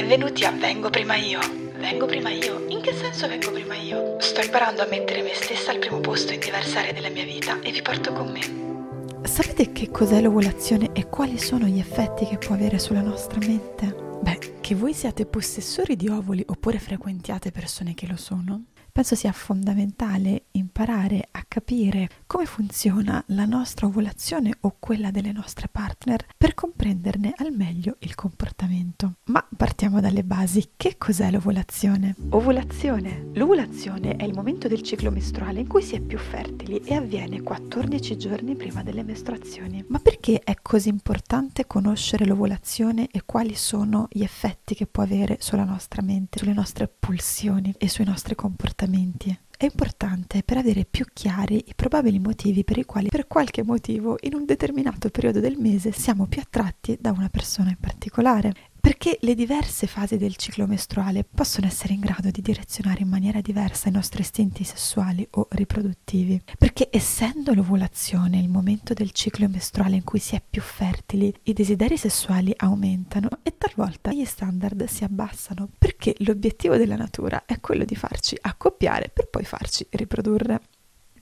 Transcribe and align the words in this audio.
Benvenuti 0.00 0.44
a 0.44 0.50
Vengo 0.50 0.88
prima 0.88 1.14
io. 1.14 1.40
Vengo 1.76 2.06
prima 2.06 2.30
io? 2.30 2.64
In 2.68 2.80
che 2.80 2.94
senso 2.94 3.28
vengo 3.28 3.52
prima 3.52 3.74
io? 3.74 4.18
Sto 4.18 4.40
imparando 4.40 4.80
a 4.80 4.86
mettere 4.86 5.20
me 5.20 5.34
stessa 5.34 5.72
al 5.72 5.78
primo 5.78 6.00
posto 6.00 6.32
in 6.32 6.40
diverse 6.40 6.78
aree 6.78 6.94
della 6.94 7.10
mia 7.10 7.24
vita 7.24 7.60
e 7.60 7.70
vi 7.70 7.82
porto 7.82 8.10
con 8.14 8.32
me. 8.32 9.28
Sapete 9.28 9.72
che 9.72 9.90
cos'è 9.90 10.22
l'ovulazione 10.22 10.92
e 10.94 11.10
quali 11.10 11.38
sono 11.38 11.66
gli 11.66 11.78
effetti 11.78 12.24
che 12.24 12.38
può 12.38 12.54
avere 12.54 12.78
sulla 12.78 13.02
nostra 13.02 13.40
mente? 13.40 13.94
Beh, 14.22 14.60
che 14.62 14.74
voi 14.74 14.94
siate 14.94 15.26
possessori 15.26 15.96
di 15.96 16.08
ovuli 16.08 16.42
oppure 16.46 16.78
frequentiate 16.78 17.50
persone 17.50 17.92
che 17.92 18.06
lo 18.06 18.16
sono, 18.16 18.68
penso 18.90 19.14
sia 19.14 19.32
fondamentale 19.32 20.44
imparare 20.52 21.28
a 21.30 21.44
capire 21.46 22.08
come 22.26 22.46
funziona 22.46 23.22
la 23.28 23.44
nostra 23.44 23.86
ovulazione 23.86 24.50
o 24.60 24.76
quella 24.78 25.10
delle 25.10 25.32
nostre 25.32 25.68
partner 25.70 26.24
per 26.38 26.54
comprenderne 26.80 27.34
al 27.36 27.52
meglio 27.52 27.96
il 27.98 28.14
comportamento. 28.14 29.16
Ma 29.24 29.46
partiamo 29.54 30.00
dalle 30.00 30.24
basi. 30.24 30.70
Che 30.76 30.96
cos'è 30.96 31.30
l'ovulazione? 31.30 32.14
Ovulazione. 32.30 33.28
L'ovulazione 33.34 34.16
è 34.16 34.24
il 34.24 34.32
momento 34.32 34.66
del 34.66 34.80
ciclo 34.80 35.10
mestruale 35.10 35.60
in 35.60 35.66
cui 35.66 35.82
si 35.82 35.96
è 35.96 36.00
più 36.00 36.16
fertili 36.16 36.78
e 36.78 36.94
avviene 36.94 37.42
14 37.42 38.16
giorni 38.16 38.56
prima 38.56 38.82
delle 38.82 39.02
mestruazioni. 39.02 39.84
Ma 39.88 39.98
perché 39.98 40.40
è 40.42 40.56
così 40.62 40.88
importante 40.88 41.66
conoscere 41.66 42.24
l'ovulazione 42.24 43.08
e 43.10 43.24
quali 43.26 43.54
sono 43.54 44.08
gli 44.10 44.22
effetti 44.22 44.74
che 44.74 44.86
può 44.86 45.02
avere 45.02 45.36
sulla 45.38 45.64
nostra 45.64 46.00
mente, 46.00 46.38
sulle 46.38 46.54
nostre 46.54 46.88
pulsioni 46.88 47.74
e 47.76 47.90
sui 47.90 48.06
nostri 48.06 48.34
comportamenti? 48.34 49.38
È 49.60 49.66
importante 49.66 50.42
per 50.42 50.56
avere 50.56 50.86
più 50.86 51.04
chiari 51.12 51.62
i 51.66 51.74
probabili 51.76 52.18
motivi 52.18 52.64
per 52.64 52.78
i 52.78 52.86
quali 52.86 53.08
per 53.08 53.26
qualche 53.26 53.62
motivo 53.62 54.16
in 54.20 54.32
un 54.32 54.46
determinato 54.46 55.10
periodo 55.10 55.38
del 55.38 55.58
mese 55.58 55.92
siamo 55.92 56.24
più 56.24 56.40
attratti 56.40 56.96
da 56.98 57.10
una 57.10 57.28
persona 57.28 57.68
in 57.68 57.76
particolare 57.78 58.54
perché 58.80 59.18
le 59.20 59.34
diverse 59.34 59.86
fasi 59.86 60.16
del 60.16 60.36
ciclo 60.36 60.66
mestruale 60.66 61.24
possono 61.24 61.66
essere 61.66 61.92
in 61.92 62.00
grado 62.00 62.30
di 62.30 62.40
direzionare 62.40 63.02
in 63.02 63.08
maniera 63.08 63.40
diversa 63.40 63.88
i 63.88 63.92
nostri 63.92 64.22
istinti 64.22 64.64
sessuali 64.64 65.26
o 65.32 65.46
riproduttivi. 65.50 66.40
Perché 66.58 66.88
essendo 66.90 67.52
l'ovulazione 67.52 68.38
il 68.38 68.48
momento 68.48 68.94
del 68.94 69.10
ciclo 69.12 69.48
mestruale 69.48 69.96
in 69.96 70.04
cui 70.04 70.18
si 70.18 70.34
è 70.34 70.42
più 70.48 70.62
fertili, 70.62 71.32
i 71.44 71.52
desideri 71.52 71.96
sessuali 71.96 72.52
aumentano 72.56 73.28
e 73.42 73.54
talvolta 73.58 74.12
gli 74.12 74.24
standard 74.24 74.84
si 74.86 75.04
abbassano, 75.04 75.68
perché 75.78 76.14
l'obiettivo 76.18 76.76
della 76.76 76.96
natura 76.96 77.44
è 77.44 77.60
quello 77.60 77.84
di 77.84 77.94
farci 77.94 78.36
accoppiare 78.40 79.10
per 79.12 79.28
poi 79.28 79.44
farci 79.44 79.86
riprodurre. 79.90 80.60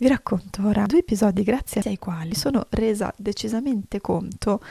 Vi 0.01 0.07
racconto 0.07 0.65
ora 0.65 0.87
due 0.87 1.01
episodi 1.01 1.43
grazie 1.43 1.83
ai 1.85 1.99
quali 1.99 2.37
sono 2.37 2.67
resa 2.71 3.13
decisamente 3.17 4.01
conto 4.01 4.63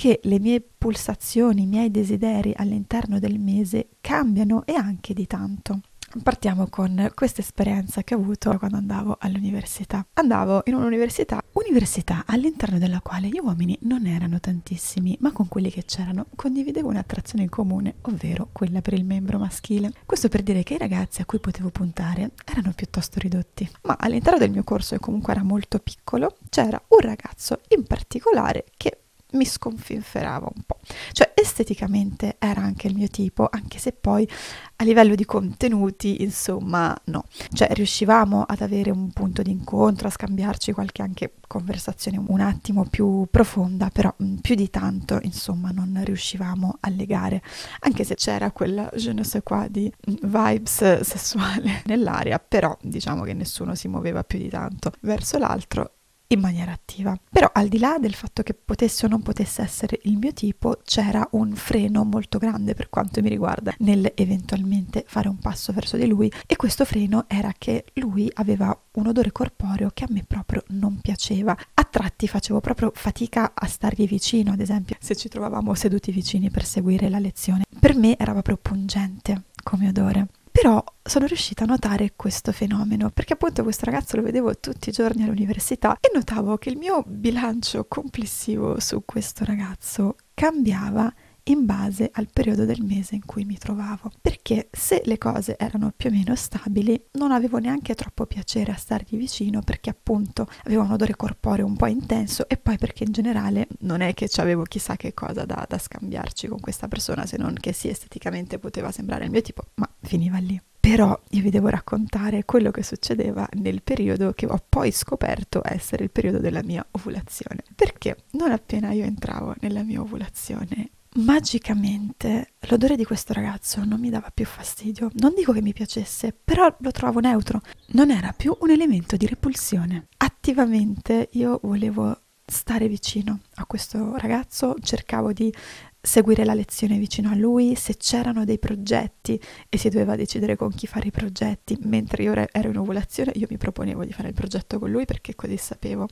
che 0.00 0.18
le 0.22 0.40
mie 0.40 0.62
pulsazioni, 0.62 1.64
i 1.64 1.66
miei 1.66 1.90
desideri 1.90 2.54
all'interno 2.56 3.18
del 3.18 3.38
mese 3.38 3.88
cambiano 4.00 4.64
e 4.64 4.72
anche 4.72 5.12
di 5.12 5.26
tanto. 5.26 5.80
Partiamo 6.22 6.68
con 6.68 7.12
questa 7.14 7.42
esperienza 7.42 8.02
che 8.02 8.14
ho 8.14 8.18
avuto 8.18 8.56
quando 8.56 8.78
andavo 8.78 9.18
all'università. 9.20 10.06
Andavo 10.14 10.62
in 10.64 10.74
un'università, 10.74 11.42
università 11.52 12.22
all'interno 12.24 12.78
della 12.78 13.02
quale 13.02 13.28
gli 13.28 13.38
uomini 13.42 13.76
non 13.82 14.06
erano 14.06 14.40
tantissimi, 14.40 15.18
ma 15.20 15.32
con 15.32 15.48
quelli 15.48 15.70
che 15.70 15.84
c'erano 15.84 16.28
condividevo 16.34 16.88
un'attrazione 16.88 17.44
in 17.44 17.50
comune, 17.50 17.96
ovvero 18.00 18.48
quella 18.52 18.80
per 18.80 18.94
il 18.94 19.04
membro 19.04 19.36
maschile. 19.36 19.92
Questo 20.06 20.30
per 20.30 20.42
dire 20.42 20.62
che 20.62 20.74
i 20.74 20.78
ragazzi 20.78 21.20
a 21.20 21.26
cui 21.26 21.40
potevo 21.40 21.68
puntare 21.68 22.30
erano 22.46 22.72
piuttosto 22.74 23.20
ridotti, 23.20 23.70
ma 23.82 23.98
all'interno 24.00 24.38
del 24.38 24.50
mio 24.50 24.64
corso, 24.64 24.94
che 24.94 25.00
comunque 25.00 25.34
era 25.34 25.42
molto 25.42 25.78
piccolo, 25.78 26.38
c'era 26.48 26.82
un 26.88 27.00
ragazzo 27.00 27.60
in 27.68 27.84
particolare 27.84 28.64
che 28.78 28.99
mi 29.32 29.44
sconfinferava 29.44 30.50
un 30.54 30.62
po'. 30.66 30.78
Cioè 31.12 31.32
esteticamente 31.34 32.36
era 32.38 32.60
anche 32.60 32.86
il 32.86 32.94
mio 32.94 33.08
tipo, 33.08 33.48
anche 33.50 33.78
se 33.78 33.92
poi 33.92 34.28
a 34.76 34.84
livello 34.84 35.14
di 35.14 35.24
contenuti, 35.24 36.22
insomma, 36.22 36.96
no. 37.04 37.24
Cioè 37.52 37.68
riuscivamo 37.72 38.42
ad 38.42 38.60
avere 38.60 38.90
un 38.90 39.10
punto 39.12 39.42
di 39.42 39.50
incontro, 39.50 40.08
a 40.08 40.10
scambiarci 40.10 40.72
qualche 40.72 41.02
anche 41.02 41.34
conversazione 41.46 42.18
un 42.18 42.40
attimo 42.40 42.84
più 42.84 43.26
profonda, 43.30 43.90
però 43.90 44.14
mm, 44.22 44.36
più 44.36 44.54
di 44.54 44.70
tanto, 44.70 45.18
insomma, 45.22 45.70
non 45.70 46.00
riuscivamo 46.04 46.78
a 46.80 46.88
legare, 46.90 47.42
anche 47.80 48.04
se 48.04 48.14
c'era 48.14 48.50
quella 48.52 48.88
je 48.94 49.12
ne 49.12 49.24
sais 49.24 49.42
quoi 49.42 49.70
di 49.70 49.92
mm, 50.10 50.14
vibes 50.22 51.00
sessuale 51.00 51.82
nell'aria, 51.86 52.38
però 52.38 52.76
diciamo 52.80 53.22
che 53.22 53.34
nessuno 53.34 53.74
si 53.74 53.88
muoveva 53.88 54.24
più 54.24 54.38
di 54.38 54.48
tanto 54.48 54.92
verso 55.00 55.38
l'altro 55.38 55.94
in 56.32 56.40
maniera 56.40 56.72
attiva. 56.72 57.18
Però 57.30 57.50
al 57.52 57.68
di 57.68 57.78
là 57.78 57.98
del 57.98 58.14
fatto 58.14 58.42
che 58.42 58.54
potesse 58.54 59.06
o 59.06 59.08
non 59.08 59.22
potesse 59.22 59.62
essere 59.62 59.98
il 60.04 60.16
mio 60.16 60.32
tipo, 60.32 60.80
c'era 60.84 61.26
un 61.32 61.54
freno 61.54 62.04
molto 62.04 62.38
grande 62.38 62.74
per 62.74 62.88
quanto 62.88 63.20
mi 63.20 63.28
riguarda 63.28 63.74
nel 63.78 64.12
eventualmente 64.14 65.04
fare 65.06 65.28
un 65.28 65.38
passo 65.38 65.72
verso 65.72 65.96
di 65.96 66.06
lui 66.06 66.30
e 66.46 66.56
questo 66.56 66.84
freno 66.84 67.24
era 67.28 67.52
che 67.56 67.84
lui 67.94 68.30
aveva 68.34 68.76
un 68.92 69.06
odore 69.06 69.32
corporeo 69.32 69.90
che 69.92 70.04
a 70.04 70.08
me 70.10 70.24
proprio 70.26 70.62
non 70.68 71.00
piaceva. 71.00 71.56
A 71.74 71.84
tratti 71.84 72.28
facevo 72.28 72.60
proprio 72.60 72.92
fatica 72.94 73.52
a 73.54 73.66
stargli 73.66 74.06
vicino, 74.06 74.52
ad 74.52 74.60
esempio, 74.60 74.96
se 75.00 75.16
ci 75.16 75.28
trovavamo 75.28 75.74
seduti 75.74 76.12
vicini 76.12 76.50
per 76.50 76.64
seguire 76.64 77.08
la 77.08 77.18
lezione. 77.18 77.64
Per 77.78 77.94
me 77.96 78.16
era 78.16 78.32
proprio 78.32 78.56
pungente 78.56 79.44
come 79.62 79.88
odore. 79.88 80.28
Però 80.60 80.84
sono 81.02 81.24
riuscita 81.24 81.64
a 81.64 81.66
notare 81.66 82.12
questo 82.16 82.52
fenomeno 82.52 83.08
perché 83.08 83.32
appunto 83.32 83.62
questo 83.62 83.86
ragazzo 83.86 84.16
lo 84.16 84.22
vedevo 84.22 84.58
tutti 84.58 84.90
i 84.90 84.92
giorni 84.92 85.22
all'università 85.22 85.96
e 85.98 86.10
notavo 86.12 86.58
che 86.58 86.68
il 86.68 86.76
mio 86.76 87.02
bilancio 87.06 87.86
complessivo 87.86 88.78
su 88.78 89.02
questo 89.06 89.46
ragazzo 89.46 90.16
cambiava 90.34 91.10
in 91.50 91.66
base 91.66 92.10
al 92.12 92.28
periodo 92.32 92.64
del 92.64 92.82
mese 92.82 93.16
in 93.16 93.24
cui 93.24 93.44
mi 93.44 93.58
trovavo. 93.58 94.10
Perché 94.20 94.68
se 94.70 95.02
le 95.04 95.18
cose 95.18 95.56
erano 95.58 95.92
più 95.94 96.10
o 96.10 96.12
meno 96.12 96.34
stabili, 96.34 97.00
non 97.12 97.32
avevo 97.32 97.58
neanche 97.58 97.94
troppo 97.94 98.26
piacere 98.26 98.72
a 98.72 98.76
stargli 98.76 99.16
vicino 99.16 99.60
perché 99.60 99.90
appunto 99.90 100.46
aveva 100.64 100.82
un 100.82 100.92
odore 100.92 101.16
corporeo 101.16 101.66
un 101.66 101.76
po' 101.76 101.86
intenso 101.86 102.48
e 102.48 102.56
poi 102.56 102.78
perché 102.78 103.04
in 103.04 103.12
generale 103.12 103.68
non 103.80 104.00
è 104.00 104.14
che 104.14 104.28
avevo 104.36 104.62
chissà 104.62 104.96
che 104.96 105.12
cosa 105.12 105.44
da, 105.44 105.66
da 105.68 105.78
scambiarci 105.78 106.46
con 106.46 106.60
questa 106.60 106.88
persona, 106.88 107.26
se 107.26 107.36
non 107.36 107.54
che 107.54 107.72
sì, 107.72 107.88
esteticamente 107.88 108.58
poteva 108.58 108.90
sembrare 108.92 109.24
il 109.24 109.30
mio 109.30 109.42
tipo, 109.42 109.64
ma 109.74 109.88
finiva 110.00 110.38
lì. 110.38 110.60
Però 110.80 111.18
io 111.30 111.42
vi 111.42 111.50
devo 111.50 111.68
raccontare 111.68 112.46
quello 112.46 112.70
che 112.70 112.82
succedeva 112.82 113.46
nel 113.54 113.82
periodo 113.82 114.32
che 114.32 114.46
ho 114.46 114.58
poi 114.66 114.90
scoperto 114.92 115.60
essere 115.62 116.04
il 116.04 116.10
periodo 116.10 116.38
della 116.38 116.62
mia 116.62 116.84
ovulazione. 116.92 117.62
Perché 117.74 118.24
non 118.32 118.50
appena 118.50 118.90
io 118.92 119.04
entravo 119.04 119.54
nella 119.60 119.82
mia 119.82 120.00
ovulazione 120.00 120.90
magicamente 121.16 122.52
l'odore 122.68 122.96
di 122.96 123.04
questo 123.04 123.32
ragazzo 123.32 123.84
non 123.84 124.00
mi 124.00 124.10
dava 124.10 124.30
più 124.32 124.44
fastidio. 124.44 125.10
Non 125.14 125.34
dico 125.34 125.52
che 125.52 125.62
mi 125.62 125.72
piacesse, 125.72 126.32
però 126.32 126.74
lo 126.78 126.90
trovavo 126.90 127.20
neutro. 127.20 127.62
Non 127.88 128.10
era 128.10 128.32
più 128.32 128.56
un 128.60 128.70
elemento 128.70 129.16
di 129.16 129.26
repulsione. 129.26 130.08
Attivamente 130.18 131.28
io 131.32 131.58
volevo 131.62 132.20
stare 132.46 132.88
vicino 132.88 133.40
a 133.56 133.66
questo 133.66 134.16
ragazzo, 134.16 134.74
cercavo 134.80 135.32
di 135.32 135.52
seguire 136.00 136.44
la 136.44 136.54
lezione 136.54 136.98
vicino 136.98 137.30
a 137.30 137.34
lui, 137.34 137.74
se 137.74 137.96
c'erano 137.96 138.44
dei 138.44 138.58
progetti 138.58 139.40
e 139.68 139.76
si 139.76 139.88
doveva 139.88 140.16
decidere 140.16 140.56
con 140.56 140.70
chi 140.70 140.86
fare 140.86 141.08
i 141.08 141.10
progetti, 141.10 141.76
mentre 141.82 142.22
io 142.22 142.34
ero 142.34 142.68
in 142.68 142.78
ovulazione 142.78 143.32
io 143.34 143.46
mi 143.50 143.58
proponevo 143.58 144.04
di 144.04 144.12
fare 144.12 144.28
il 144.28 144.34
progetto 144.34 144.78
con 144.78 144.90
lui 144.90 145.04
perché 145.04 145.34
così 145.34 145.56
sapevo 145.56 146.08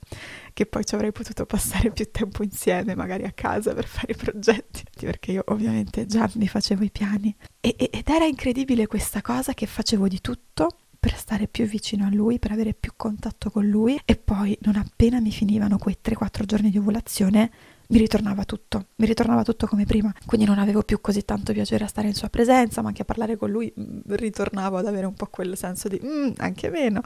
che 0.52 0.66
poi 0.66 0.84
ci 0.84 0.94
avrei 0.94 1.12
potuto 1.12 1.46
passare 1.46 1.90
più 1.90 2.10
tempo 2.10 2.42
insieme, 2.42 2.94
magari 2.94 3.24
a 3.24 3.32
casa 3.32 3.74
per 3.74 3.86
fare 3.86 4.12
i 4.12 4.16
progetti, 4.16 4.82
perché 5.00 5.32
io 5.32 5.44
ovviamente 5.46 6.06
già 6.06 6.30
mi 6.34 6.48
facevo 6.48 6.84
i 6.84 6.90
piani. 6.90 7.34
E, 7.60 7.74
ed 7.78 8.08
era 8.08 8.24
incredibile 8.24 8.86
questa 8.86 9.22
cosa 9.22 9.54
che 9.54 9.66
facevo 9.66 10.06
di 10.08 10.20
tutto 10.20 10.68
per 10.98 11.16
stare 11.16 11.46
più 11.46 11.64
vicino 11.64 12.06
a 12.06 12.10
lui, 12.10 12.38
per 12.38 12.52
avere 12.52 12.74
più 12.74 12.92
contatto 12.96 13.50
con 13.50 13.66
lui. 13.66 13.98
E 14.04 14.16
poi 14.16 14.56
non 14.62 14.76
appena 14.76 15.20
mi 15.20 15.30
finivano 15.30 15.78
quei 15.78 15.96
3-4 16.02 16.44
giorni 16.44 16.70
di 16.70 16.78
ovulazione 16.78 17.50
mi 17.90 17.98
ritornava 17.98 18.44
tutto, 18.44 18.86
mi 18.96 19.06
ritornava 19.06 19.42
tutto 19.42 19.66
come 19.66 19.84
prima, 19.84 20.12
quindi 20.26 20.46
non 20.46 20.58
avevo 20.58 20.82
più 20.82 21.00
così 21.00 21.24
tanto 21.24 21.52
piacere 21.52 21.84
a 21.84 21.86
stare 21.86 22.08
in 22.08 22.14
sua 22.14 22.28
presenza, 22.28 22.82
ma 22.82 22.88
anche 22.88 23.02
a 23.02 23.04
parlare 23.04 23.36
con 23.36 23.50
lui 23.50 23.72
mm, 23.78 24.00
ritornavo 24.08 24.76
ad 24.76 24.86
avere 24.86 25.06
un 25.06 25.14
po' 25.14 25.26
quel 25.26 25.56
senso 25.56 25.88
di 25.88 26.00
mm, 26.04 26.32
anche 26.38 26.68
meno 26.68 27.00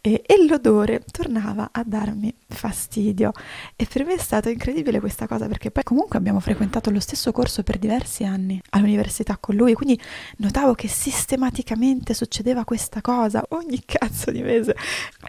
e, 0.00 0.22
e 0.26 0.46
l'odore 0.46 1.02
tornava 1.10 1.70
a 1.72 1.82
darmi 1.86 2.34
fastidio. 2.46 3.32
E 3.76 3.86
per 3.90 4.04
me 4.04 4.14
è 4.14 4.18
stata 4.18 4.50
incredibile 4.50 5.00
questa 5.00 5.26
cosa 5.26 5.46
perché 5.46 5.70
poi 5.70 5.84
comunque 5.84 6.18
abbiamo 6.18 6.40
frequentato 6.40 6.90
lo 6.90 7.00
stesso 7.00 7.32
corso 7.32 7.62
per 7.62 7.78
diversi 7.78 8.24
anni 8.24 8.60
all'università 8.70 9.38
con 9.38 9.54
lui, 9.54 9.72
quindi 9.72 9.98
notavo 10.38 10.74
che 10.74 10.88
sistematicamente 10.88 12.12
succedeva 12.12 12.64
questa 12.64 13.00
cosa 13.00 13.42
ogni 13.50 13.82
cazzo 13.86 14.30
di 14.30 14.42
mese. 14.42 14.76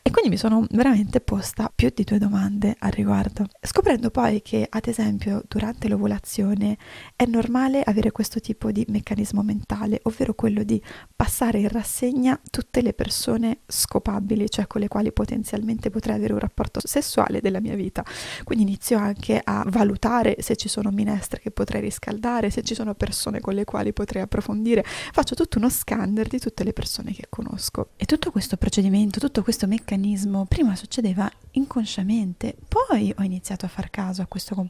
E 0.03 0.11
quindi 0.11 0.31
mi 0.31 0.37
sono 0.37 0.65
veramente 0.71 1.21
posta 1.21 1.71
più 1.73 1.89
di 1.93 2.03
due 2.03 2.17
domande 2.17 2.75
al 2.79 2.91
riguardo, 2.91 3.45
scoprendo 3.61 4.09
poi 4.09 4.41
che 4.41 4.67
a 4.69 4.79
ad 4.81 4.87
esempio 4.87 5.43
durante 5.47 5.87
l'ovulazione 5.87 6.77
è 7.15 7.25
normale 7.25 7.83
avere 7.83 8.11
questo 8.11 8.39
tipo 8.39 8.71
di 8.71 8.83
meccanismo 8.89 9.43
mentale, 9.43 9.99
ovvero 10.03 10.33
quello 10.33 10.63
di 10.63 10.81
passare 11.15 11.59
in 11.59 11.67
rassegna 11.67 12.39
tutte 12.49 12.81
le 12.81 12.93
persone 12.93 13.59
scopabili, 13.67 14.49
cioè 14.49 14.65
con 14.65 14.81
le 14.81 14.87
quali 14.87 15.11
potenzialmente 15.11 15.91
potrei 15.91 16.15
avere 16.15 16.33
un 16.33 16.39
rapporto 16.39 16.79
sessuale 16.83 17.41
della 17.41 17.59
mia 17.59 17.75
vita. 17.75 18.03
Quindi 18.43 18.63
inizio 18.63 18.97
anche 18.97 19.39
a 19.43 19.63
valutare 19.67 20.37
se 20.39 20.55
ci 20.55 20.67
sono 20.67 20.89
minestre 20.89 21.39
che 21.39 21.51
potrei 21.51 21.81
riscaldare, 21.81 22.49
se 22.49 22.63
ci 22.63 22.73
sono 22.73 22.95
persone 22.95 23.39
con 23.39 23.53
le 23.53 23.65
quali 23.65 23.93
potrei 23.93 24.23
approfondire. 24.23 24.83
Faccio 24.83 25.35
tutto 25.35 25.59
uno 25.59 25.69
scanner 25.69 26.27
di 26.27 26.39
tutte 26.39 26.63
le 26.63 26.73
persone 26.73 27.13
che 27.13 27.27
conosco. 27.29 27.89
E 27.97 28.05
tutto 28.05 28.31
questo 28.31 28.57
procedimento, 28.57 29.19
tutto 29.19 29.43
questo 29.43 29.67
meccanismo 29.67 30.45
prima 30.45 30.75
succedeva 30.75 31.31
inconsciamente, 31.51 32.55
poi 32.67 33.13
ho 33.15 33.23
iniziato 33.23 33.65
a 33.65 33.69
far 33.69 33.89
caso 33.89 34.21
a 34.21 34.25
questo 34.25 34.55
comportamento 34.55 34.69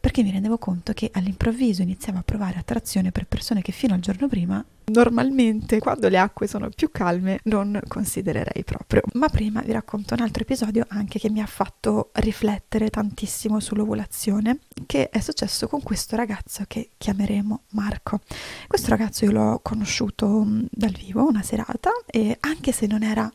perché 0.00 0.22
mi 0.22 0.30
rendevo 0.30 0.58
conto 0.58 0.92
che 0.92 1.10
all'improvviso 1.12 1.82
iniziavo 1.82 2.18
a 2.18 2.22
provare 2.22 2.58
attrazione 2.58 3.12
per 3.12 3.26
persone 3.26 3.62
che 3.62 3.72
fino 3.72 3.94
al 3.94 4.00
giorno 4.00 4.28
prima 4.28 4.64
normalmente 4.90 5.78
quando 5.78 6.08
le 6.08 6.18
acque 6.18 6.46
sono 6.46 6.68
più 6.74 6.90
calme 6.90 7.40
non 7.44 7.80
considererei 7.86 8.64
proprio. 8.64 9.02
Ma 9.14 9.28
prima 9.28 9.62
vi 9.62 9.72
racconto 9.72 10.14
un 10.14 10.20
altro 10.20 10.42
episodio 10.42 10.84
anche 10.88 11.18
che 11.18 11.30
mi 11.30 11.40
ha 11.40 11.46
fatto 11.46 12.10
riflettere 12.14 12.90
tantissimo 12.90 13.60
sull'ovulazione, 13.60 14.58
che 14.86 15.08
è 15.08 15.20
successo 15.20 15.68
con 15.68 15.82
questo 15.82 16.16
ragazzo 16.16 16.64
che 16.66 16.90
chiameremo 16.98 17.62
Marco. 17.70 18.20
Questo 18.66 18.90
ragazzo 18.90 19.24
io 19.24 19.32
l'ho 19.32 19.60
conosciuto 19.62 20.46
dal 20.70 20.92
vivo 20.92 21.26
una 21.26 21.42
serata 21.42 21.90
e 22.06 22.36
anche 22.40 22.72
se 22.72 22.86
non 22.86 23.02
era 23.02 23.30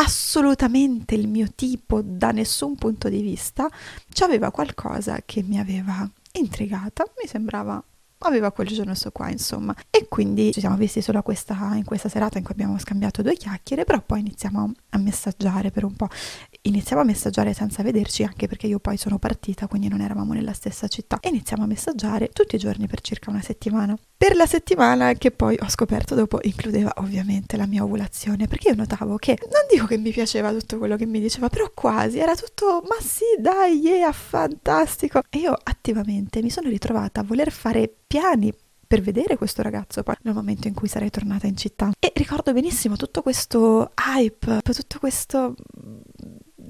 assolutamente 0.00 1.14
il 1.14 1.28
mio 1.28 1.48
tipo 1.54 2.00
da 2.02 2.30
nessun 2.30 2.74
punto 2.76 3.08
di 3.08 3.20
vista, 3.20 3.68
c'aveva 4.12 4.50
qualcosa 4.50 5.20
che 5.24 5.42
mi 5.42 5.58
aveva 5.58 6.08
intrigata, 6.32 7.04
mi 7.20 7.28
sembrava 7.28 7.82
aveva 8.22 8.52
quel 8.52 8.68
giorno 8.68 8.94
so 8.94 9.10
qua, 9.10 9.30
insomma. 9.30 9.74
E 9.90 10.06
quindi 10.08 10.52
ci 10.52 10.60
siamo 10.60 10.76
visti 10.76 11.00
solo 11.00 11.22
questa, 11.22 11.54
in 11.74 11.84
questa 11.84 12.08
serata 12.08 12.38
in 12.38 12.44
cui 12.44 12.52
abbiamo 12.52 12.78
scambiato 12.78 13.22
due 13.22 13.34
chiacchiere, 13.34 13.84
però 13.84 14.00
poi 14.00 14.20
iniziamo 14.20 14.72
a 14.90 14.98
messaggiare 14.98 15.70
per 15.70 15.84
un 15.84 15.94
po' 15.94 16.08
iniziamo 16.62 17.02
a 17.02 17.04
messaggiare 17.04 17.52
senza 17.54 17.82
vederci 17.82 18.22
anche 18.22 18.46
perché 18.46 18.66
io 18.66 18.78
poi 18.78 18.96
sono 18.96 19.18
partita 19.18 19.66
quindi 19.66 19.88
non 19.88 20.00
eravamo 20.00 20.32
nella 20.32 20.52
stessa 20.52 20.88
città. 20.88 21.18
E 21.20 21.28
iniziamo 21.28 21.64
a 21.64 21.66
messaggiare 21.66 22.28
tutti 22.28 22.56
i 22.56 22.58
giorni 22.58 22.86
per 22.86 23.00
circa 23.00 23.30
una 23.30 23.40
settimana. 23.40 23.96
Per 24.16 24.36
la 24.36 24.46
settimana 24.46 25.14
che 25.14 25.30
poi 25.30 25.56
ho 25.60 25.68
scoperto 25.68 26.14
dopo 26.14 26.38
includeva 26.42 26.92
ovviamente 26.96 27.56
la 27.56 27.66
mia 27.66 27.82
ovulazione 27.82 28.46
perché 28.46 28.68
io 28.68 28.74
notavo 28.74 29.16
che 29.16 29.38
non 29.40 29.62
dico 29.70 29.86
che 29.86 29.96
mi 29.96 30.10
piaceva 30.10 30.52
tutto 30.52 30.78
quello 30.78 30.96
che 30.96 31.06
mi 31.06 31.20
diceva 31.20 31.48
però 31.48 31.70
quasi 31.72 32.18
era 32.18 32.34
tutto 32.34 32.82
ma 32.86 32.96
sì 33.00 33.24
dai 33.38 33.78
yeah 33.78 34.12
fantastico 34.12 35.22
e 35.30 35.38
io 35.38 35.56
attivamente 35.62 36.42
mi 36.42 36.50
sono 36.50 36.68
ritrovata 36.68 37.20
a 37.20 37.24
voler 37.24 37.50
fare 37.50 37.92
piani 38.06 38.52
per 38.90 39.02
vedere 39.02 39.36
questo 39.36 39.62
ragazzo 39.62 40.02
poi 40.02 40.16
nel 40.22 40.34
momento 40.34 40.66
in 40.66 40.74
cui 40.74 40.88
sarei 40.88 41.10
tornata 41.10 41.46
in 41.46 41.56
città. 41.56 41.92
E 41.96 42.12
ricordo 42.16 42.52
benissimo 42.52 42.96
tutto 42.96 43.22
questo 43.22 43.92
hype, 43.96 44.60
tutto 44.62 44.98
questo 44.98 45.54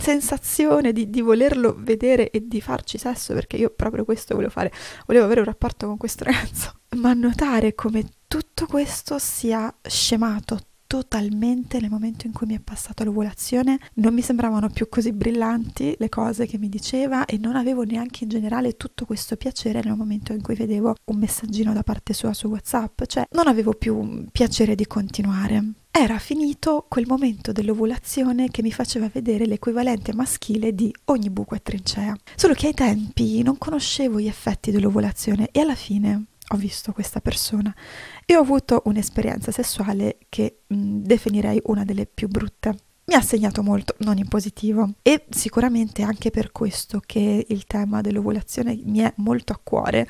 sensazione 0.01 0.93
di, 0.93 1.11
di, 1.11 1.21
volerlo 1.21 1.77
vedere 1.79 2.31
e 2.31 2.47
di 2.47 2.61
farci 2.61 2.99
sesso, 2.99 3.35
perché 3.35 3.57
io 3.57 3.71
proprio 3.71 4.05
questo 4.05 4.35
volevo 4.35 4.53
fare, 4.53 4.73
volevo 5.07 5.25
avere 5.25 5.41
un 5.41 5.47
rapporto 5.47 5.87
con 5.87 5.97
questo 5.97 6.25
ragazzo, 6.25 6.81
ma 6.97 7.13
notare 7.13 7.75
come 7.75 8.05
tutto 8.27 8.67
questo 8.67 9.19
sia 9.19 9.73
scemato 9.83 10.59
totalmente 10.91 11.79
nel 11.79 11.89
momento 11.89 12.27
in 12.27 12.33
cui 12.33 12.49
mi 12.49 12.57
è 12.57 12.61
passata 12.61 13.05
l'ovulazione, 13.05 13.79
non 13.95 14.13
mi 14.13 14.23
sembravano 14.23 14.71
più 14.71 14.89
così 14.89 15.13
brillanti 15.13 15.95
le 15.97 16.09
cose 16.09 16.47
che 16.47 16.59
mi 16.59 16.69
diceva 16.69 17.27
e 17.27 17.39
non 17.39 17.55
avevo 17.55 17.85
neanche 17.85 18.25
in 18.25 18.31
generale 18.31 18.77
tutto 18.77 19.05
questo 19.05 19.37
piacere 19.37 19.83
nel 19.85 19.95
momento 19.95 20.33
in 20.33 20.43
cui 20.43 20.57
vedevo 20.57 20.97
un 21.05 21.17
messaggino 21.17 21.73
da 21.73 21.85
parte 21.85 22.13
sua 22.13 22.33
su 22.33 22.49
WhatsApp, 22.49 23.05
cioè 23.05 23.25
non 23.31 23.47
avevo 23.47 23.73
più 23.73 24.27
piacere 24.33 24.75
di 24.75 24.85
continuare 24.89 25.75
era 25.91 26.19
finito 26.19 26.87
quel 26.89 27.07
momento 27.07 27.53
dell'ovulazione 27.53 28.49
che 28.49 28.63
mi 28.63 28.71
faceva 28.71 29.09
vedere 29.13 29.45
l'equivalente 29.45 30.15
maschile 30.15 30.75
di 30.75 30.95
ogni 31.07 31.31
buco 31.31 31.55
e 31.55 31.63
trincea. 31.63 32.17
Solo 32.37 32.55
che 32.55 32.69
ai 32.69 32.75
tempi 32.75 33.43
non 33.43 33.59
conoscevo 33.59 34.21
gli 34.21 34.29
effetti 34.29 34.71
dell'ovulazione 34.71 35.49
e 35.51 35.61
alla 35.61 35.75
fine 35.75 36.27
ho 36.53 36.57
visto 36.57 36.93
questa 36.93 37.21
persona 37.21 37.75
e 38.25 38.37
ho 38.37 38.41
avuto 38.41 38.83
un'esperienza 38.87 39.51
sessuale 39.51 40.19
che 40.29 40.61
mh, 40.67 40.99
definirei 41.03 41.61
una 41.65 41.85
delle 41.85 42.07
più 42.07 42.29
brutte. 42.29 42.77
Mi 43.07 43.15
ha 43.17 43.21
segnato 43.21 43.65
molto, 43.65 43.97
non 43.99 44.19
in 44.19 44.29
positivo, 44.29 44.89
e 45.03 45.27
sicuramente 45.31 46.03
anche 46.03 46.31
per 46.31 46.53
questo 46.53 47.03
che 47.05 47.45
il 47.49 47.65
tema 47.65 48.01
dell'ovulazione 48.01 48.79
mi 48.85 49.01
è 49.01 49.13
molto 49.17 49.53
a 49.53 49.61
cuore 49.61 50.07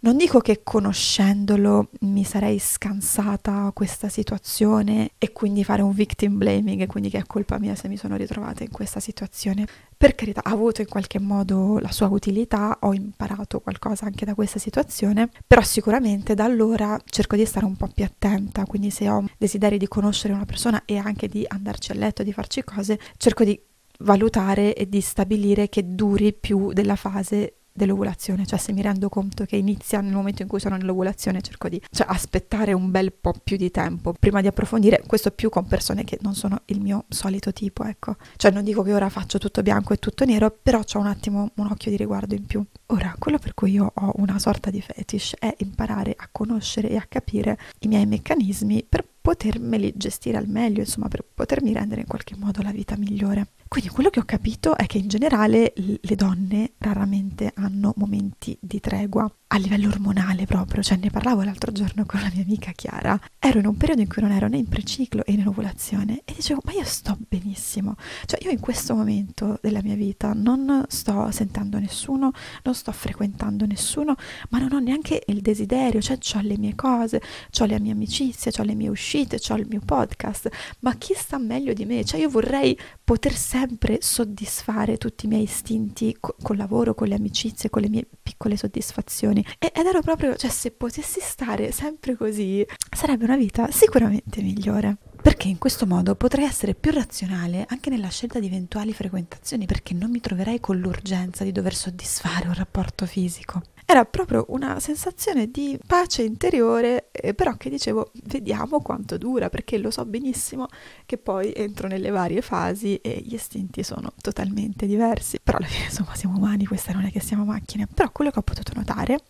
non 0.00 0.16
dico 0.16 0.38
che 0.38 0.60
conoscendolo 0.62 1.88
mi 2.00 2.22
sarei 2.22 2.60
scansata 2.60 3.72
questa 3.74 4.08
situazione 4.08 5.10
e 5.18 5.32
quindi 5.32 5.64
fare 5.64 5.82
un 5.82 5.90
victim 5.90 6.38
blaming 6.38 6.82
e 6.82 6.86
quindi 6.86 7.10
che 7.10 7.18
è 7.18 7.24
colpa 7.26 7.58
mia 7.58 7.74
se 7.74 7.88
mi 7.88 7.96
sono 7.96 8.16
ritrovata 8.16 8.62
in 8.62 8.70
questa 8.70 9.00
situazione. 9.00 9.66
Per 9.96 10.14
carità, 10.14 10.42
ha 10.44 10.52
avuto 10.52 10.82
in 10.82 10.86
qualche 10.86 11.18
modo 11.18 11.78
la 11.78 11.90
sua 11.90 12.06
utilità, 12.06 12.78
ho 12.82 12.94
imparato 12.94 13.58
qualcosa 13.58 14.06
anche 14.06 14.24
da 14.24 14.34
questa 14.34 14.60
situazione, 14.60 15.28
però 15.44 15.62
sicuramente 15.62 16.34
da 16.34 16.44
allora 16.44 16.96
cerco 17.04 17.34
di 17.34 17.44
stare 17.44 17.66
un 17.66 17.76
po' 17.76 17.88
più 17.88 18.04
attenta, 18.04 18.64
quindi 18.66 18.90
se 18.90 19.08
ho 19.08 19.24
desideri 19.36 19.78
di 19.78 19.88
conoscere 19.88 20.32
una 20.32 20.44
persona 20.44 20.82
e 20.84 20.96
anche 20.96 21.26
di 21.26 21.44
andarci 21.46 21.90
a 21.90 21.96
letto, 21.96 22.22
di 22.22 22.32
farci 22.32 22.62
cose, 22.62 23.00
cerco 23.16 23.42
di 23.42 23.60
valutare 24.00 24.74
e 24.74 24.88
di 24.88 25.00
stabilire 25.00 25.68
che 25.68 25.94
duri 25.94 26.32
più 26.32 26.72
della 26.72 26.94
fase 26.94 27.54
dell'ovulazione, 27.78 28.44
cioè 28.44 28.58
se 28.58 28.72
mi 28.72 28.82
rendo 28.82 29.08
conto 29.08 29.46
che 29.46 29.56
inizia 29.56 30.02
nel 30.02 30.12
momento 30.12 30.42
in 30.42 30.48
cui 30.48 30.60
sono 30.60 30.76
nell'ovulazione 30.76 31.40
cerco 31.40 31.70
di 31.70 31.80
cioè, 31.90 32.06
aspettare 32.10 32.74
un 32.74 32.90
bel 32.90 33.12
po' 33.14 33.32
più 33.42 33.56
di 33.56 33.70
tempo 33.70 34.12
prima 34.12 34.42
di 34.42 34.46
approfondire, 34.48 35.02
questo 35.06 35.30
più 35.30 35.48
con 35.48 35.66
persone 35.66 36.04
che 36.04 36.18
non 36.20 36.34
sono 36.34 36.60
il 36.66 36.80
mio 36.80 37.06
solito 37.08 37.52
tipo, 37.52 37.84
ecco. 37.84 38.16
Cioè 38.36 38.50
non 38.50 38.64
dico 38.64 38.82
che 38.82 38.92
ora 38.92 39.08
faccio 39.08 39.38
tutto 39.38 39.62
bianco 39.62 39.94
e 39.94 39.96
tutto 39.96 40.26
nero, 40.26 40.54
però 40.62 40.80
ho 40.80 40.98
un 40.98 41.06
attimo 41.06 41.52
un 41.54 41.66
occhio 41.66 41.90
di 41.90 41.96
riguardo 41.96 42.34
in 42.34 42.44
più. 42.44 42.62
Ora, 42.86 43.14
quello 43.18 43.38
per 43.38 43.54
cui 43.54 43.70
io 43.72 43.90
ho 43.94 44.12
una 44.16 44.38
sorta 44.38 44.70
di 44.70 44.80
fetish 44.80 45.36
è 45.38 45.54
imparare 45.58 46.14
a 46.16 46.28
conoscere 46.30 46.90
e 46.90 46.96
a 46.96 47.06
capire 47.08 47.58
i 47.80 47.88
miei 47.88 48.06
meccanismi 48.06 48.84
per 48.88 49.06
potermeli 49.28 49.92
gestire 49.94 50.38
al 50.38 50.48
meglio, 50.48 50.80
insomma, 50.80 51.08
per 51.08 51.22
potermi 51.22 51.72
rendere 51.72 52.00
in 52.00 52.06
qualche 52.06 52.34
modo 52.36 52.62
la 52.62 52.70
vita 52.72 52.96
migliore. 52.96 53.48
Quindi 53.68 53.90
quello 53.90 54.08
che 54.08 54.20
ho 54.20 54.24
capito 54.24 54.76
è 54.76 54.86
che 54.86 54.96
in 54.96 55.08
generale 55.08 55.74
le 55.76 56.14
donne 56.16 56.72
raramente 56.78 57.52
hanno 57.54 57.92
momenti 57.96 58.56
di 58.60 58.80
tregua 58.80 59.30
a 59.50 59.56
livello 59.56 59.88
ormonale 59.88 60.44
proprio, 60.44 60.82
cioè 60.82 60.98
ne 60.98 61.08
parlavo 61.10 61.42
l'altro 61.42 61.72
giorno 61.72 62.04
con 62.04 62.20
la 62.20 62.30
mia 62.32 62.42
amica 62.42 62.72
Chiara, 62.72 63.18
ero 63.38 63.58
in 63.58 63.66
un 63.66 63.76
periodo 63.78 64.02
in 64.02 64.08
cui 64.08 64.20
non 64.20 64.30
ero 64.30 64.46
né 64.46 64.58
in 64.58 64.68
preciclo 64.68 65.24
e 65.24 65.32
in 65.32 65.46
ovulazione 65.46 66.20
e 66.26 66.34
dicevo 66.34 66.60
ma 66.64 66.72
io 66.72 66.84
sto 66.84 67.16
benissimo, 67.28 67.96
cioè 68.26 68.42
io 68.42 68.50
in 68.50 68.60
questo 68.60 68.94
momento 68.94 69.58
della 69.62 69.80
mia 69.82 69.94
vita 69.94 70.32
non 70.34 70.84
sto 70.88 71.30
sentendo 71.30 71.78
nessuno, 71.78 72.32
non 72.62 72.74
sto 72.74 72.92
frequentando 72.92 73.64
nessuno, 73.64 74.16
ma 74.50 74.58
non 74.58 74.72
ho 74.72 74.80
neanche 74.80 75.22
il 75.26 75.40
desiderio, 75.40 76.00
cioè 76.02 76.18
ho 76.34 76.40
le 76.40 76.58
mie 76.58 76.74
cose, 76.74 77.22
ho 77.58 77.64
le 77.64 77.80
mie 77.80 77.92
amicizie, 77.92 78.52
ho 78.58 78.62
le 78.62 78.74
mie 78.74 78.88
uscite, 78.88 79.38
ho 79.48 79.56
il 79.56 79.66
mio 79.66 79.80
podcast, 79.82 80.50
ma 80.80 80.94
chi 80.96 81.14
sta 81.16 81.38
meglio 81.38 81.72
di 81.72 81.86
me? 81.86 82.04
Cioè 82.04 82.20
io 82.20 82.28
vorrei 82.28 82.78
poter 83.02 83.34
sempre 83.34 83.57
soddisfare 84.00 84.98
tutti 84.98 85.26
i 85.26 85.28
miei 85.28 85.42
istinti 85.42 86.16
co- 86.18 86.36
col 86.42 86.56
lavoro, 86.56 86.94
con 86.94 87.08
le 87.08 87.14
amicizie, 87.14 87.70
con 87.70 87.82
le 87.82 87.88
mie 87.88 88.06
piccole 88.22 88.56
soddisfazioni. 88.56 89.44
E, 89.58 89.72
ed 89.74 89.86
ero 89.86 90.00
proprio, 90.00 90.36
cioè 90.36 90.50
se 90.50 90.70
potessi 90.70 91.20
stare 91.20 91.72
sempre 91.72 92.16
così, 92.16 92.64
sarebbe 92.94 93.24
una 93.24 93.36
vita 93.36 93.70
sicuramente 93.70 94.42
migliore. 94.42 94.98
Perché 95.28 95.48
in 95.48 95.58
questo 95.58 95.84
modo 95.84 96.14
potrei 96.14 96.46
essere 96.46 96.72
più 96.72 96.90
razionale 96.90 97.66
anche 97.68 97.90
nella 97.90 98.08
scelta 98.08 98.38
di 98.38 98.46
eventuali 98.46 98.94
frequentazioni, 98.94 99.66
perché 99.66 99.92
non 99.92 100.10
mi 100.10 100.20
troverei 100.20 100.58
con 100.58 100.78
l'urgenza 100.78 101.44
di 101.44 101.52
dover 101.52 101.74
soddisfare 101.74 102.48
un 102.48 102.54
rapporto 102.54 103.04
fisico 103.04 103.60
era 103.90 104.04
proprio 104.04 104.44
una 104.48 104.80
sensazione 104.80 105.50
di 105.50 105.78
pace 105.86 106.22
interiore, 106.22 107.08
eh, 107.10 107.32
però 107.32 107.56
che 107.56 107.70
dicevo 107.70 108.10
vediamo 108.24 108.80
quanto 108.82 109.16
dura, 109.16 109.48
perché 109.48 109.78
lo 109.78 109.90
so 109.90 110.04
benissimo 110.04 110.66
che 111.06 111.16
poi 111.16 111.54
entro 111.56 111.88
nelle 111.88 112.10
varie 112.10 112.42
fasi 112.42 112.96
e 112.96 113.22
gli 113.24 113.32
istinti 113.32 113.82
sono 113.82 114.12
totalmente 114.20 114.86
diversi. 114.86 115.38
Però 115.42 115.56
alla 115.56 115.66
fine 115.66 115.86
insomma 115.86 116.14
siamo 116.14 116.36
umani, 116.36 116.66
questa 116.66 116.92
non 116.92 117.06
è 117.06 117.10
che 117.10 117.20
siamo 117.20 117.46
macchine. 117.46 117.86
Però 117.86 118.10
quello 118.12 118.30
che 118.30 118.38
ho 118.38 118.42
potuto 118.42 118.72
notare, 118.74 119.20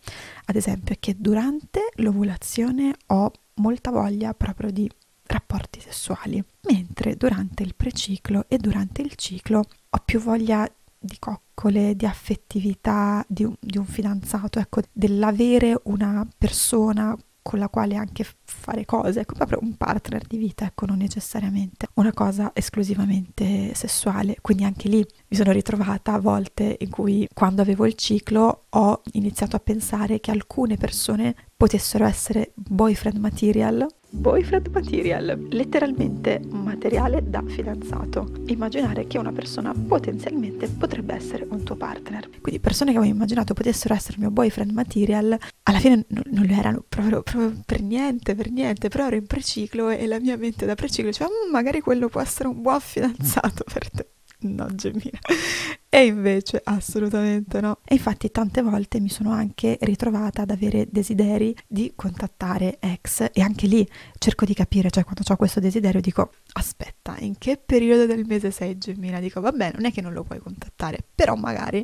ad 0.45 0.55
esempio, 0.57 0.93
è 0.93 0.97
che 0.99 1.15
durante 1.17 1.91
l'ovulazione 1.95 2.93
ho 3.07 3.31
molta 3.55 3.91
voglia 3.91 4.33
proprio 4.33 4.71
di 4.71 4.91
rapporti 5.29 5.79
sessuali, 5.79 6.43
mentre 6.69 7.15
durante 7.15 7.63
il 7.63 7.75
preciclo 7.75 8.45
e 8.47 8.57
durante 8.57 9.01
il 9.01 9.15
ciclo 9.15 9.59
ho 9.59 10.01
più 10.03 10.19
voglia 10.19 10.69
di 10.97 11.17
coccole, 11.19 11.95
di 11.95 12.05
affettività, 12.05 13.23
di 13.27 13.43
un, 13.45 13.55
di 13.59 13.77
un 13.77 13.85
fidanzato, 13.85 14.59
ecco, 14.59 14.81
dell'avere 14.91 15.79
una 15.83 16.27
persona 16.37 17.15
con 17.41 17.57
la 17.57 17.69
quale 17.69 17.95
anche 17.95 18.25
fare 18.43 18.85
cose, 18.85 19.21
ecco 19.21 19.33
proprio 19.33 19.59
un 19.61 19.75
partner 19.75 20.23
di 20.27 20.37
vita, 20.37 20.65
ecco 20.65 20.85
non 20.85 20.97
necessariamente 20.97 21.87
una 21.93 22.11
cosa 22.11 22.51
esclusivamente 22.53 23.73
sessuale, 23.73 24.37
quindi 24.41 24.65
anche 24.65 24.87
lì 24.87 24.97
mi 24.97 25.37
sono 25.37 25.51
ritrovata 25.51 26.13
a 26.13 26.19
volte 26.19 26.75
in 26.79 26.89
cui 26.89 27.27
quando 27.33 27.61
avevo 27.61 27.85
il 27.85 27.95
ciclo 27.95 28.65
ho 28.69 29.01
iniziato 29.13 29.55
a 29.55 29.59
pensare 29.59 30.19
che 30.19 30.31
alcune 30.31 30.77
persone 30.77 31.33
potessero 31.55 32.05
essere 32.05 32.51
boyfriend 32.53 33.17
material 33.17 33.87
Boyfriend 34.11 34.67
material, 34.67 35.47
letteralmente 35.49 36.41
materiale 36.49 37.23
da 37.29 37.43
fidanzato. 37.45 38.31
Immaginare 38.47 39.05
che 39.05 39.17
una 39.17 39.31
persona 39.31 39.73
potenzialmente 39.73 40.67
potrebbe 40.67 41.13
essere 41.13 41.45
un 41.47 41.63
tuo 41.63 41.75
partner. 41.75 42.27
Quindi 42.41 42.59
persone 42.59 42.91
che 42.91 42.97
avevo 42.97 43.13
immaginato 43.13 43.53
potessero 43.53 43.93
essere 43.93 44.15
il 44.15 44.21
mio 44.21 44.31
boyfriend 44.31 44.71
material, 44.71 45.37
alla 45.63 45.79
fine 45.79 46.05
non, 46.07 46.23
non 46.31 46.45
lo 46.45 46.53
erano 46.53 46.83
proprio, 46.87 47.21
proprio, 47.21 47.61
per 47.65 47.81
niente, 47.81 48.33
per 48.33 48.49
niente, 48.49 48.89
però 48.89 49.07
ero 49.07 49.15
in 49.15 49.27
preciclo 49.27 49.89
e 49.89 50.07
la 50.07 50.19
mia 50.19 50.37
mente 50.37 50.65
da 50.65 50.75
preciclo 50.75 51.11
diceva 51.11 51.29
mm, 51.29 51.51
magari 51.51 51.79
quello 51.79 52.09
può 52.09 52.19
essere 52.19 52.49
un 52.49 52.61
buon 52.61 52.79
fidanzato 52.79 53.63
per 53.71 53.89
te. 53.91 54.07
No, 54.41 54.67
Gemina. 54.73 55.19
E 55.91 56.05
invece 56.05 56.61
assolutamente 56.63 57.59
no. 57.61 57.79
E 57.83 57.95
infatti 57.95 58.29
tante 58.29 58.61
volte 58.61 58.99
mi 58.99 59.09
sono 59.09 59.31
anche 59.31 59.75
ritrovata 59.81 60.43
ad 60.43 60.51
avere 60.51 60.87
desideri 60.91 61.55
di 61.67 61.93
contattare 61.95 62.77
ex 62.79 63.29
e 63.33 63.41
anche 63.41 63.65
lì 63.65 63.89
cerco 64.19 64.45
di 64.45 64.53
capire, 64.53 64.91
cioè 64.91 65.03
quando 65.03 65.23
ho 65.27 65.35
questo 65.35 65.59
desiderio 65.59 65.99
dico 65.99 66.31
aspetta, 66.53 67.15
in 67.19 67.39
che 67.39 67.57
periodo 67.57 68.05
del 68.05 68.25
mese 68.25 68.51
sei 68.51 68.77
Gemina? 68.77 69.19
Dico 69.19 69.41
vabbè, 69.41 69.71
non 69.73 69.85
è 69.85 69.91
che 69.91 70.01
non 70.01 70.13
lo 70.13 70.23
puoi 70.23 70.39
contattare, 70.39 71.03
però 71.15 71.33
magari 71.33 71.83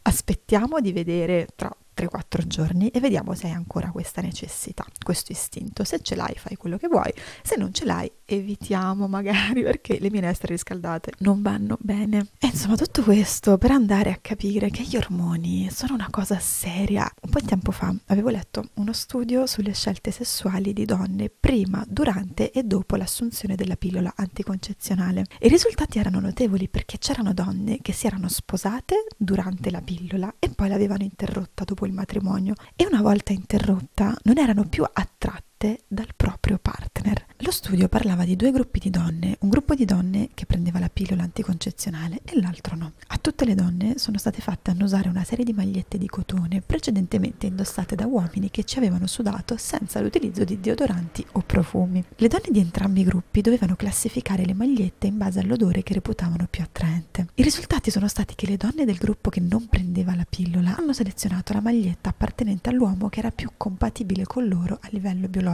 aspettiamo 0.00 0.80
di 0.80 0.92
vedere 0.92 1.48
tra 1.54 1.70
3-4 1.94 2.46
giorni 2.46 2.88
e 2.88 3.00
vediamo 3.00 3.34
se 3.34 3.48
hai 3.48 3.52
ancora 3.52 3.90
questa 3.90 4.22
necessità, 4.22 4.84
questo 5.04 5.32
istinto. 5.32 5.84
Se 5.84 6.00
ce 6.00 6.14
l'hai 6.14 6.34
fai 6.36 6.56
quello 6.56 6.78
che 6.78 6.88
vuoi, 6.88 7.12
se 7.42 7.56
non 7.56 7.72
ce 7.74 7.84
l'hai 7.84 8.10
evitiamo 8.36 9.08
magari 9.08 9.62
perché 9.64 9.98
le 10.00 10.10
minestre 10.10 10.54
riscaldate 10.54 11.12
non 11.18 11.42
vanno 11.42 11.76
bene. 11.80 12.28
E 12.38 12.48
insomma 12.48 12.76
tutto 12.76 13.02
questo 13.02 13.58
per 13.58 13.70
andare 13.70 14.10
a 14.10 14.18
capire 14.20 14.70
che 14.70 14.82
gli 14.82 14.96
ormoni 14.96 15.68
sono 15.70 15.94
una 15.94 16.08
cosa 16.10 16.38
seria. 16.38 17.10
Un 17.22 17.30
po' 17.30 17.40
di 17.40 17.46
tempo 17.46 17.70
fa 17.70 17.94
avevo 18.06 18.30
letto 18.30 18.70
uno 18.74 18.92
studio 18.92 19.46
sulle 19.46 19.74
scelte 19.74 20.10
sessuali 20.10 20.72
di 20.72 20.84
donne 20.84 21.30
prima, 21.30 21.84
durante 21.86 22.50
e 22.50 22.62
dopo 22.64 22.96
l'assunzione 22.96 23.54
della 23.54 23.76
pillola 23.76 24.12
anticoncezionale. 24.16 25.24
I 25.40 25.48
risultati 25.48 25.98
erano 25.98 26.20
notevoli 26.20 26.68
perché 26.68 26.98
c'erano 26.98 27.32
donne 27.32 27.78
che 27.80 27.92
si 27.92 28.06
erano 28.06 28.28
sposate 28.28 29.06
durante 29.16 29.70
la 29.70 29.80
pillola 29.80 30.34
e 30.38 30.48
poi 30.50 30.68
l'avevano 30.68 31.02
interrotta 31.02 31.64
dopo 31.64 31.86
il 31.86 31.92
matrimonio 31.92 32.54
e 32.76 32.86
una 32.86 33.02
volta 33.02 33.32
interrotta 33.32 34.16
non 34.22 34.38
erano 34.38 34.64
più 34.64 34.84
attratte 34.84 35.51
dal 35.86 36.08
proprio 36.16 36.58
partner. 36.60 37.26
Lo 37.44 37.50
studio 37.50 37.88
parlava 37.88 38.24
di 38.24 38.36
due 38.36 38.52
gruppi 38.52 38.78
di 38.78 38.90
donne, 38.90 39.36
un 39.40 39.48
gruppo 39.48 39.74
di 39.74 39.84
donne 39.84 40.28
che 40.32 40.46
prendeva 40.46 40.78
la 40.78 40.88
pillola 40.88 41.22
anticoncezionale 41.22 42.20
e 42.24 42.40
l'altro 42.40 42.76
no. 42.76 42.92
A 43.08 43.18
tutte 43.18 43.44
le 43.44 43.54
donne 43.54 43.98
sono 43.98 44.18
state 44.18 44.40
fatte 44.40 44.70
annusare 44.70 45.08
una 45.08 45.24
serie 45.24 45.44
di 45.44 45.52
magliette 45.52 45.98
di 45.98 46.06
cotone 46.06 46.60
precedentemente 46.60 47.46
indossate 47.46 47.96
da 47.96 48.06
uomini 48.06 48.50
che 48.50 48.64
ci 48.64 48.78
avevano 48.78 49.06
sudato 49.06 49.56
senza 49.56 50.00
l'utilizzo 50.00 50.44
di 50.44 50.60
deodoranti 50.60 51.24
o 51.32 51.40
profumi. 51.40 52.02
Le 52.16 52.28
donne 52.28 52.48
di 52.50 52.60
entrambi 52.60 53.00
i 53.00 53.04
gruppi 53.04 53.40
dovevano 53.40 53.74
classificare 53.76 54.44
le 54.44 54.54
magliette 54.54 55.06
in 55.06 55.18
base 55.18 55.40
all'odore 55.40 55.82
che 55.82 55.94
reputavano 55.94 56.46
più 56.48 56.62
attraente. 56.62 57.26
I 57.34 57.42
risultati 57.42 57.90
sono 57.90 58.08
stati 58.08 58.34
che 58.34 58.46
le 58.46 58.56
donne 58.56 58.84
del 58.84 58.96
gruppo 58.96 59.30
che 59.30 59.40
non 59.40 59.66
prendeva 59.66 60.14
la 60.14 60.26
pillola 60.28 60.76
hanno 60.76 60.92
selezionato 60.92 61.52
la 61.52 61.60
maglietta 61.60 62.10
appartenente 62.10 62.68
all'uomo 62.68 63.08
che 63.08 63.18
era 63.18 63.30
più 63.30 63.50
compatibile 63.56 64.24
con 64.24 64.46
loro 64.46 64.78
a 64.80 64.88
livello 64.90 65.28
biologico, 65.28 65.51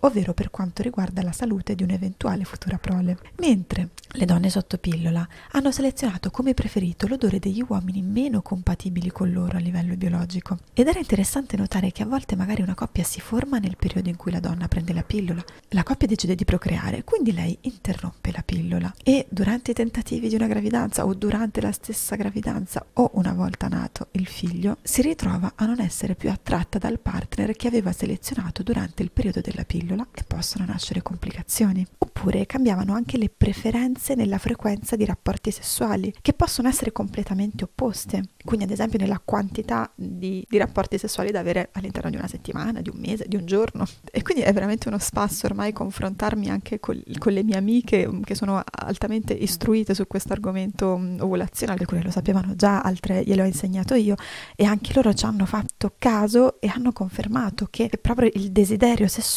ovvero 0.00 0.34
per 0.34 0.50
quanto 0.50 0.82
riguarda 0.82 1.22
la 1.22 1.32
salute 1.32 1.74
di 1.74 1.82
un'eventuale 1.82 2.44
futura 2.44 2.78
prole, 2.78 3.18
mentre 3.38 3.90
le 4.14 4.24
donne 4.24 4.50
sotto 4.50 4.78
pillola 4.78 5.26
hanno 5.52 5.70
selezionato 5.70 6.30
come 6.30 6.54
preferito 6.54 7.06
l'odore 7.06 7.38
degli 7.38 7.64
uomini 7.66 8.02
meno 8.02 8.42
compatibili 8.42 9.10
con 9.10 9.32
loro 9.32 9.56
a 9.56 9.60
livello 9.60 9.94
biologico. 9.96 10.58
Ed 10.74 10.88
era 10.88 10.98
interessante 10.98 11.56
notare 11.56 11.92
che 11.92 12.02
a 12.02 12.06
volte 12.06 12.36
magari 12.36 12.62
una 12.62 12.74
coppia 12.74 13.04
si 13.04 13.20
forma 13.20 13.58
nel 13.58 13.76
periodo 13.76 14.08
in 14.08 14.16
cui 14.16 14.32
la 14.32 14.40
donna 14.40 14.68
prende 14.68 14.92
la 14.92 15.02
pillola. 15.02 15.42
La 15.68 15.82
coppia 15.82 16.08
decide 16.08 16.34
di 16.34 16.44
procreare, 16.44 17.04
quindi 17.04 17.32
lei 17.32 17.56
interrompe 17.62 18.32
la 18.32 18.42
pillola 18.44 18.92
e 19.02 19.26
durante 19.28 19.70
i 19.70 19.74
tentativi 19.74 20.28
di 20.28 20.34
una 20.34 20.46
gravidanza 20.46 21.06
o 21.06 21.14
durante 21.14 21.60
la 21.60 21.72
stessa 21.72 22.16
gravidanza 22.16 22.84
o 22.94 23.10
una 23.14 23.32
volta 23.32 23.68
nato 23.68 24.08
il 24.12 24.26
figlio 24.26 24.78
si 24.82 25.02
ritrova 25.02 25.52
a 25.54 25.66
non 25.66 25.80
essere 25.80 26.14
più 26.14 26.30
attratta 26.30 26.78
dal 26.78 26.98
partner 26.98 27.54
che 27.54 27.68
aveva 27.68 27.92
selezionato 27.92 28.62
durante 28.62 29.02
il 29.02 29.10
periodo 29.10 29.39
della 29.40 29.64
pillola 29.64 30.06
e 30.14 30.22
possono 30.24 30.64
nascere 30.64 31.02
complicazioni. 31.02 31.86
Oppure 31.98 32.46
cambiavano 32.46 32.92
anche 32.94 33.16
le 33.16 33.30
preferenze 33.34 34.14
nella 34.14 34.38
frequenza 34.38 34.96
di 34.96 35.04
rapporti 35.04 35.50
sessuali, 35.50 36.14
che 36.20 36.32
possono 36.32 36.68
essere 36.68 36.92
completamente 36.92 37.64
opposte. 37.64 38.22
Quindi, 38.44 38.64
ad 38.64 38.70
esempio, 38.70 38.98
nella 38.98 39.20
quantità 39.22 39.90
di, 39.94 40.44
di 40.48 40.58
rapporti 40.58 40.98
sessuali 40.98 41.30
da 41.30 41.40
avere 41.40 41.70
all'interno 41.72 42.10
di 42.10 42.16
una 42.16 42.28
settimana, 42.28 42.80
di 42.80 42.90
un 42.90 42.98
mese, 42.98 43.26
di 43.26 43.36
un 43.36 43.46
giorno. 43.46 43.86
E 44.10 44.22
quindi 44.22 44.42
è 44.42 44.52
veramente 44.52 44.88
uno 44.88 44.98
spasso 44.98 45.46
ormai 45.46 45.72
confrontarmi 45.72 46.48
anche 46.48 46.80
col, 46.80 47.02
con 47.18 47.32
le 47.32 47.42
mie 47.42 47.56
amiche 47.56 48.06
mm, 48.06 48.22
che 48.22 48.34
sono 48.34 48.62
altamente 48.70 49.32
istruite 49.32 49.94
su 49.94 50.06
questo 50.06 50.32
argomento 50.32 50.96
mm, 50.98 51.20
ovulazionale, 51.20 51.80
alcune 51.80 52.02
lo 52.02 52.10
sapevano 52.10 52.54
già, 52.54 52.80
altre 52.80 53.22
glielo 53.24 53.42
ho 53.42 53.46
insegnato 53.46 53.94
io, 53.94 54.14
e 54.56 54.64
anche 54.64 54.92
loro 54.94 55.12
ci 55.14 55.24
hanno 55.24 55.46
fatto 55.46 55.94
caso 55.98 56.60
e 56.60 56.68
hanno 56.68 56.92
confermato 56.92 57.66
che 57.70 57.90
proprio 58.00 58.30
il 58.34 58.50
desiderio 58.50 59.06
sessuale 59.06 59.29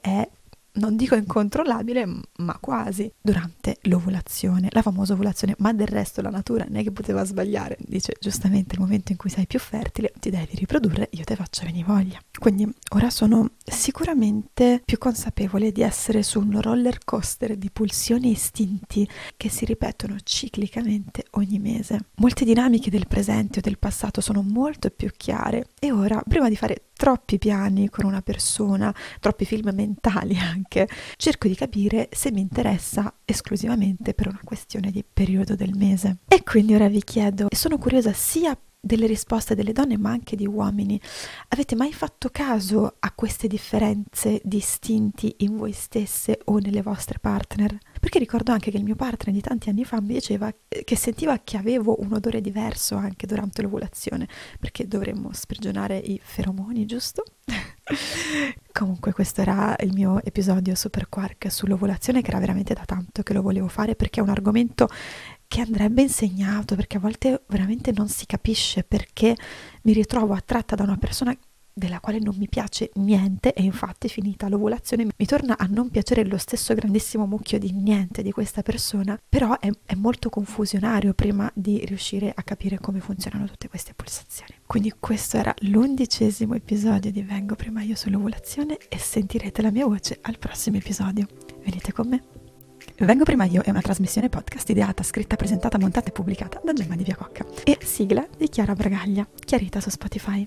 è 0.00 0.28
non 0.74 0.96
dico 0.96 1.14
incontrollabile, 1.14 2.04
ma 2.38 2.58
quasi, 2.58 3.12
durante 3.20 3.78
l'ovulazione, 3.82 4.68
la 4.70 4.82
famosa 4.82 5.12
ovulazione, 5.12 5.54
ma 5.58 5.72
del 5.72 5.86
resto 5.86 6.20
la 6.20 6.30
natura 6.30 6.64
non 6.66 6.76
è 6.78 6.82
che 6.82 6.90
poteva 6.90 7.24
sbagliare, 7.24 7.76
dice 7.80 8.14
giustamente 8.18 8.74
il 8.74 8.80
momento 8.80 9.12
in 9.12 9.18
cui 9.18 9.30
sei 9.30 9.46
più 9.46 9.58
fertile 9.58 10.12
ti 10.18 10.30
devi 10.30 10.54
riprodurre, 10.54 11.08
io 11.12 11.24
te 11.24 11.36
faccio 11.36 11.64
venire 11.64 11.86
voglia. 11.86 12.18
Quindi 12.44 12.70
ora 12.90 13.08
sono 13.08 13.52
sicuramente 13.64 14.82
più 14.84 14.98
consapevole 14.98 15.72
di 15.72 15.80
essere 15.80 16.22
su 16.22 16.40
un 16.40 16.60
roller 16.60 16.98
coaster 17.02 17.56
di 17.56 17.70
pulsioni 17.70 18.28
e 18.28 18.32
istinti 18.32 19.08
che 19.38 19.48
si 19.48 19.64
ripetono 19.64 20.16
ciclicamente 20.22 21.24
ogni 21.30 21.58
mese. 21.58 22.08
Molte 22.16 22.44
dinamiche 22.44 22.90
del 22.90 23.06
presente 23.08 23.60
o 23.60 23.62
del 23.62 23.78
passato 23.78 24.20
sono 24.20 24.42
molto 24.42 24.90
più 24.90 25.08
chiare 25.16 25.68
e 25.80 25.90
ora, 25.90 26.22
prima 26.28 26.50
di 26.50 26.56
fare 26.56 26.88
troppi 26.92 27.38
piani 27.38 27.88
con 27.88 28.04
una 28.04 28.20
persona, 28.20 28.94
troppi 29.20 29.46
film 29.46 29.70
mentali 29.74 30.36
anche, 30.36 30.86
cerco 31.16 31.48
di 31.48 31.54
capire 31.54 32.08
se 32.12 32.30
mi 32.30 32.40
interessa 32.40 33.12
esclusivamente 33.24 34.12
per 34.12 34.28
una 34.28 34.40
questione 34.44 34.90
di 34.90 35.02
periodo 35.02 35.56
del 35.56 35.74
mese. 35.74 36.18
E 36.28 36.42
quindi 36.42 36.74
ora 36.74 36.88
vi 36.88 37.02
chiedo, 37.02 37.48
e 37.48 37.56
sono 37.56 37.78
curiosa 37.78 38.12
sia 38.12 38.56
delle 38.84 39.06
risposte 39.06 39.54
delle 39.54 39.72
donne 39.72 39.96
ma 39.96 40.10
anche 40.10 40.36
di 40.36 40.46
uomini. 40.46 41.00
Avete 41.48 41.74
mai 41.74 41.92
fatto 41.92 42.28
caso 42.30 42.96
a 42.98 43.12
queste 43.12 43.48
differenze 43.48 44.40
di 44.44 44.62
in 45.38 45.56
voi 45.56 45.72
stesse 45.72 46.40
o 46.44 46.58
nelle 46.58 46.82
vostre 46.82 47.18
partner? 47.18 47.76
Perché 47.98 48.18
ricordo 48.18 48.52
anche 48.52 48.70
che 48.70 48.76
il 48.76 48.84
mio 48.84 48.96
partner 48.96 49.34
di 49.34 49.40
tanti 49.40 49.70
anni 49.70 49.84
fa 49.84 50.00
mi 50.00 50.14
diceva 50.14 50.52
che 50.68 50.96
sentiva 50.96 51.40
che 51.42 51.56
avevo 51.56 52.00
un 52.00 52.12
odore 52.12 52.40
diverso 52.40 52.96
anche 52.96 53.26
durante 53.26 53.62
l'ovulazione, 53.62 54.28
perché 54.58 54.86
dovremmo 54.86 55.32
sprigionare 55.32 55.96
i 55.96 56.20
feromoni, 56.22 56.84
giusto? 56.86 57.24
Comunque 58.72 59.12
questo 59.12 59.40
era 59.42 59.76
il 59.80 59.92
mio 59.92 60.22
episodio 60.22 60.74
Super 60.74 61.08
Quark 61.08 61.50
sull'ovulazione 61.50 62.22
che 62.22 62.30
era 62.30 62.40
veramente 62.40 62.74
da 62.74 62.84
tanto 62.84 63.22
che 63.22 63.32
lo 63.32 63.42
volevo 63.42 63.68
fare 63.68 63.94
perché 63.94 64.20
è 64.20 64.22
un 64.22 64.30
argomento 64.30 64.88
che 65.54 65.60
andrebbe 65.60 66.02
insegnato 66.02 66.74
perché 66.74 66.96
a 66.96 67.00
volte 67.00 67.44
veramente 67.46 67.92
non 67.94 68.08
si 68.08 68.26
capisce 68.26 68.82
perché 68.82 69.36
mi 69.82 69.92
ritrovo 69.92 70.34
attratta 70.34 70.74
da 70.74 70.82
una 70.82 70.96
persona 70.96 71.32
della 71.72 72.00
quale 72.00 72.18
non 72.18 72.34
mi 72.36 72.48
piace 72.48 72.90
niente 72.94 73.52
e 73.52 73.62
infatti 73.62 74.08
finita 74.08 74.48
l'ovulazione 74.48 75.06
mi 75.16 75.26
torna 75.26 75.56
a 75.56 75.68
non 75.70 75.90
piacere 75.90 76.24
lo 76.24 76.38
stesso 76.38 76.74
grandissimo 76.74 77.24
mucchio 77.24 77.60
di 77.60 77.70
niente 77.70 78.22
di 78.22 78.32
questa 78.32 78.62
persona, 78.62 79.16
però 79.28 79.56
è, 79.60 79.70
è 79.84 79.94
molto 79.94 80.28
confusionario 80.28 81.14
prima 81.14 81.48
di 81.54 81.84
riuscire 81.84 82.32
a 82.34 82.42
capire 82.42 82.80
come 82.80 82.98
funzionano 82.98 83.46
tutte 83.46 83.68
queste 83.68 83.94
pulsazioni. 83.94 84.54
Quindi 84.66 84.92
questo 84.98 85.36
era 85.36 85.54
l'undicesimo 85.60 86.54
episodio 86.54 87.12
di 87.12 87.22
Vengo 87.22 87.54
prima 87.54 87.80
io 87.80 87.94
sull'ovulazione 87.94 88.76
e 88.88 88.98
sentirete 88.98 89.62
la 89.62 89.70
mia 89.70 89.86
voce 89.86 90.18
al 90.20 90.36
prossimo 90.36 90.78
episodio. 90.78 91.28
Venite 91.62 91.92
con 91.92 92.08
me. 92.08 92.43
Vengo 92.98 93.24
prima 93.24 93.44
io 93.44 93.62
è 93.62 93.70
una 93.70 93.80
trasmissione 93.80 94.28
podcast 94.28 94.68
ideata, 94.70 95.02
scritta, 95.02 95.36
presentata, 95.36 95.78
montata 95.78 96.08
e 96.08 96.12
pubblicata 96.12 96.60
da 96.62 96.72
Gemma 96.72 96.96
di 96.96 97.04
Via 97.04 97.16
Cocca 97.16 97.44
e 97.64 97.78
sigla 97.82 98.26
di 98.36 98.48
Chiara 98.48 98.74
Bragaglia, 98.74 99.26
chiarita 99.44 99.80
su 99.80 99.90
Spotify. 99.90 100.44